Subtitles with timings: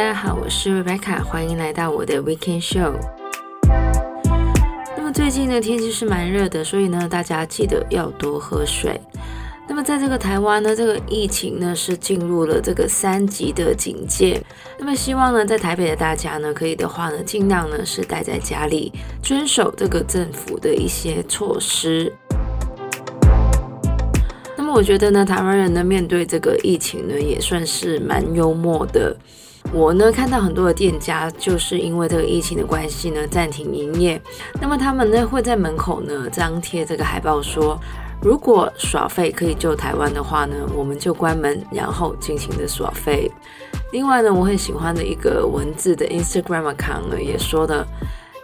[0.00, 2.94] 大家好，我是 Rebecca，欢迎来到我的 Weekend Show。
[4.96, 8.98] 那么最近呢，天气是蛮热的，所以呢，大家记得要多喝水。
[9.68, 14.42] 那么在这个台湾呢，这个疫情呢是进入了这个三级的警戒。
[14.78, 18.90] 那么希望呢，在台北的大家呢，可以的话呢，尽量呢是待在家里，
[19.22, 22.10] 遵守这个政府的一些措施。
[24.56, 29.14] 那么我觉得呢，台湾人呢面对这个疫情呢，也算是蛮幽默的。
[29.72, 34.20] 我呢看到很多的店家就是因为这个疫情的关系呢暂停营业，
[34.60, 37.78] 那么他们呢会在门口呢张贴这个海报说，
[38.20, 43.30] 如果耍废可以救台湾的话呢，我们就关门，然后尽情的耍废。
[43.92, 47.86] 另外呢，我很喜欢的一个文字的 Instagram account 呢也说的。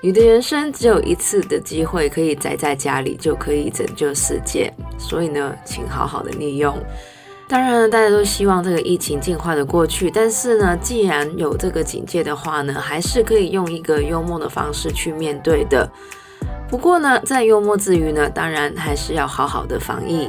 [0.03, 6.77] 你的人生只有一次的机会，可以宅在家里就可以拯救世界，所以呢，请好好的利用。
[7.49, 15.89] 当然了，大家都希望这个疫情尽快的过去，但是呢，既然有这个警戒的话呢，还是可以用一个幽默的方式去面对的。
[16.69, 20.29] 不过呢，在幽默之余呢，当然还是要好好的防疫。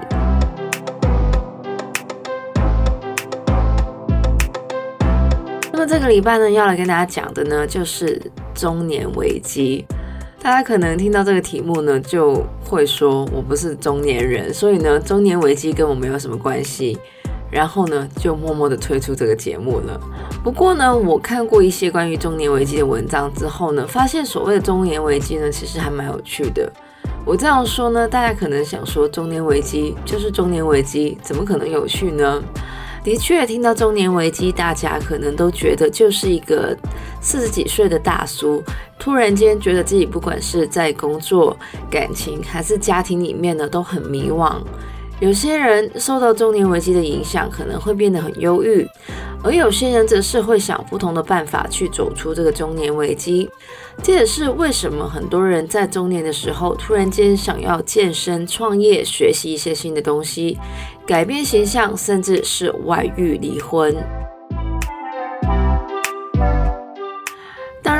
[5.72, 8.22] 那么这个礼拜呢，要来跟大家讲的呢，就是
[8.54, 9.84] 中年危机。
[10.42, 16.98] 大家可能听到这个题目呢，就会说我不是中年人，所以呢，中年危机跟我没有什么关系。
[17.50, 19.98] 然后呢，就默默的推出这个节目了。
[20.44, 26.70] 不过呢，我看过一些关于中年危机的文章之后呢，发现所谓的中年危机呢，其实还蛮有趣的。
[27.26, 32.44] 我这样说呢，大家可能想说中年危机就是中年危机，怎么可能有趣呢？
[33.02, 36.76] 的确，听到中年危机，大家可能都觉得就是一个
[37.22, 38.62] 四十几岁的大叔，
[39.00, 41.56] 突然间觉得自己不管是在工作、
[41.90, 44.56] 感情还是家庭里面呢，都很迷惘。
[45.20, 48.88] 有些人受到中年危机的影响，可能会变得很忧郁，
[49.44, 53.50] 而有些人则是会想不同的办法去走出这个中年危机。
[54.04, 60.56] 这也是为什么很多人在中年的时候，突然间想要健身、创业、学习一些新的东西，
[61.08, 63.96] 改变形象，甚至是外遇、离婚。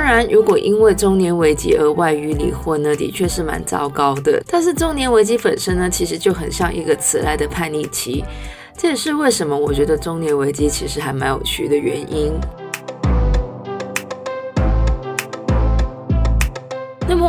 [0.08, 4.42] 当然，如果因为中年危机而外遇离婚呢，的确是蛮糟糕的。
[4.48, 8.24] 但是中年危机本身呢，其实就很像一个迟来的叛逆期。
[8.78, 12.32] 这也是为什么我觉得中年危机其实还蛮有趣的原因。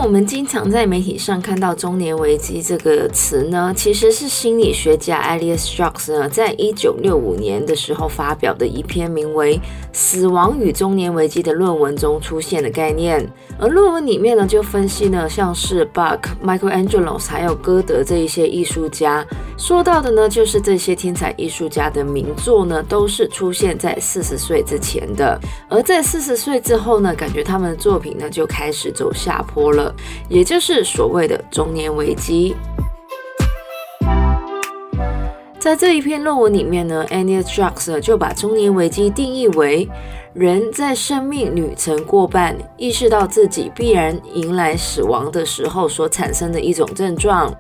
[0.00, 9.56] 我们经常在媒体上看到“中年危机”这个词呢，其实是心理学家 Elias Shocks 呢，在一九六五年的时候发表的一篇名为
[9.92, 13.28] 《死亡与中年危机》的论文中出现的概念。
[13.58, 19.26] 而论文里面呢，就分析呢，像是 Bach、Michelangelo 还有歌德这一些艺术家，
[19.58, 25.38] 说到的呢，就是这些天才艺术家的名作呢，都是出现在四十岁之前的，
[25.68, 29.87] 而在四十岁之后呢，感觉他们的作品呢，就开始走下坡了，
[30.28, 32.54] 也就是所谓的中年危机。
[35.58, 39.88] 在这一篇论文里面呢，Elias Shocks 就把中年危机定义为
[40.32, 47.54] 人在生命旅程过半，意识到自己必然迎来死亡的时候所产生的一种症状。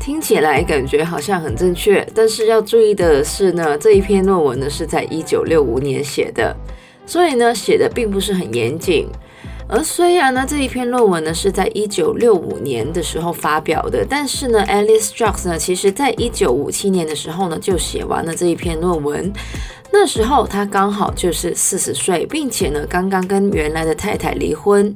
[0.00, 6.56] 听起来感觉好像很正确，但是要注意的是呢，这一篇论文呢是在一九六五年写的，
[7.06, 9.06] 所以呢写的并不是很严谨。
[9.66, 19.32] 而虽然呢，这一篇论文呢是在一九六五年的时候发表的，但是呢，Elias Shocks 呢，其实在一九五七年的时候呢就写完了这一篇论文。
[19.90, 24.94] 那时候他刚好就是四十岁，并且呢刚刚跟原来的太太离婚，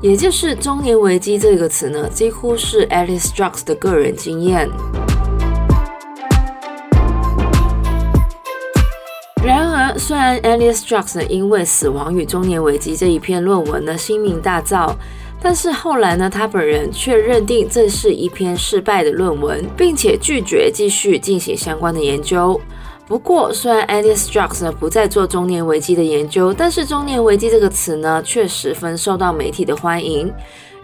[0.00, 4.68] 也就是中年危机这个词呢，几乎是 Elias Shocks 的个人经验。
[9.96, 14.94] 虽然 Elias Shocks 因为《死亡与中年危机》这一篇论文呢声名大噪，
[15.42, 22.60] 但是后来呢，他本人却认定这是一篇失败的论文，并且拒绝继续进行相关的研究。
[23.06, 30.32] 不过，虽然 Elias Shocks 呢不再做中年危机的研究，但是中年危机这个词呢却十分受到媒体的欢迎。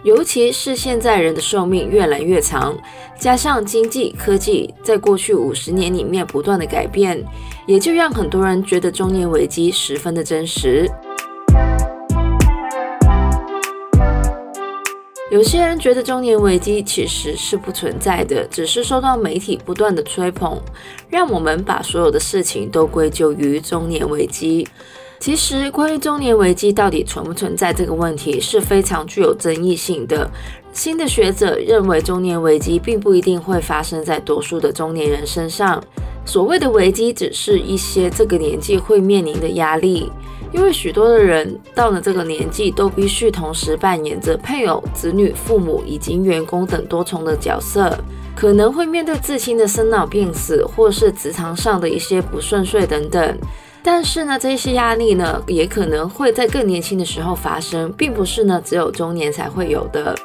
[0.03, 2.77] 尤其是现在人的寿命越来越长，
[3.17, 7.23] 加上经济科技在过去五十年里面不断的改变，
[7.65, 10.89] 也就让很多人觉得中年危机十分的真实。
[15.31, 20.61] 有些人觉得中年危机其实是不存在的，只是受到媒体不断的吹捧，
[21.09, 24.67] 让我们把所有的事情都归咎于中年危机。
[25.19, 30.29] 其实，关于中年危机到底存不存在这个问题是非常具有争议性的。
[30.73, 35.81] 新的学者认为，中年危机并不一定会发生在多数的中年人身上。
[36.25, 40.11] 所谓的危机，只是一些这个年纪会面临的压力。
[40.51, 47.97] 因为许多的人到了这个年纪，都必须同时扮演着配偶、子女、父母以及员工等多重的角色，
[48.35, 53.37] 可能会面对至亲的生老病死，或是职场上的一些不顺遂等等。
[53.85, 60.15] 但是呢，这些压力呢，也可能会在更年轻的时候发生，并不是呢只有中年才会有的。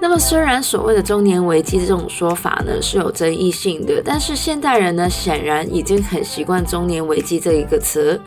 [0.00, 8.20] 那么，虽然所谓的中年危机这种说法呢是有争议性的，但是现代人呢显然已经很习惯“中年危机”这一个词。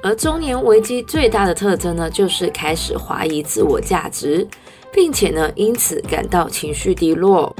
[0.00, 4.46] 而中年危机最大的特征呢，就是开始怀疑自我价值，
[4.92, 7.54] 并且呢因此感到情绪低落。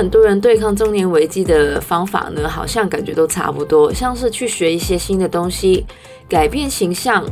[0.00, 5.84] 很多人对抗中年危机的方法呢，好像感觉都差不多，像是去学一些新的东西，
[6.26, 7.22] 改变形象，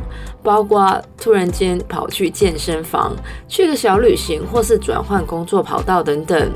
[0.43, 3.15] 包括突然间跑去健身房，
[3.47, 6.51] 去个小旅行，或是转换工作跑道等等。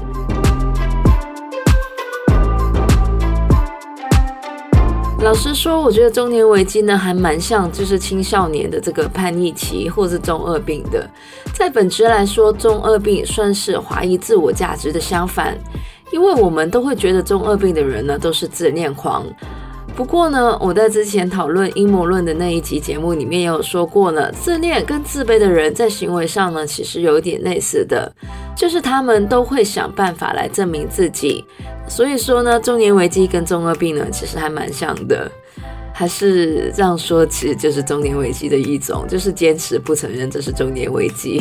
[5.23, 11.09] 老实说，我觉得中年危机呢，还蛮像就是青少年的这个叛逆期，或是中二病的。
[11.55, 15.57] 在本质来说，中二病算是怀疑自我价值的相反。
[16.13, 19.25] 因为我们都会觉得中二病的人呢，都是自恋狂。
[19.95, 28.11] 不过呢，我在之前讨论阴谋论的那一集节目里面也有说过呢，自恋跟自卑的人在行为上呢，其实有一点类似的，
[28.55, 31.43] 就是他们都会想办法来证明自己。
[31.87, 35.29] 所以说呢，中年危机跟中二病呢，其实还蛮像的。
[35.95, 41.39] 还是这样说，其实就是中年危机的一种，就是坚持不承认这是中年危机。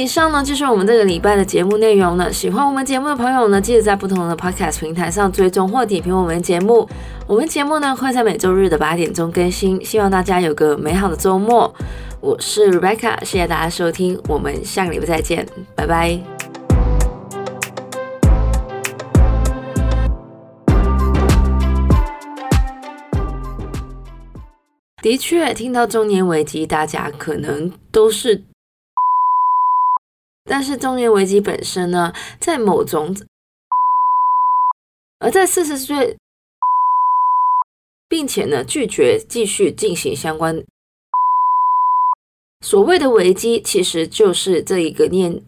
[0.00, 2.32] 以上呢就是我们这个礼拜的节目内容了。
[2.32, 6.88] 喜欢我们节目的朋友呢，记得在不同的 Podcast 平台上追踪或点评我们节目。
[7.26, 11.70] 我们节目呢会在每周日的八点钟更新，希望大家有个美好的周末。
[12.20, 16.18] 我是 Rebecca，谢谢大家收听，我们下个礼拜再见，拜拜。
[25.02, 28.44] 的确，听到中年危机，大家可能都是。
[30.50, 33.14] 但是中年危机本身呢，在某种，
[35.20, 36.16] 而在四十岁，
[38.08, 40.64] 并且呢拒绝继续进行相关，
[42.66, 45.40] 所谓的危机，其实就是这一个念。